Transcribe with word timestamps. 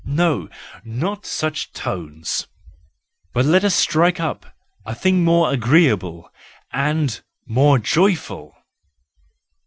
No! 0.03 0.49
Not 0.83 1.27
such 1.27 1.73
tones! 1.73 2.47
But 3.35 3.45
let 3.45 3.63
us 3.63 3.75
strike 3.75 4.19
up 4.19 4.47
some¬ 4.83 4.97
thing 4.97 5.23
more 5.23 5.53
agreeable 5.53 6.27
and 6.73 7.21
more 7.45 7.77
joyful!" 7.77 8.55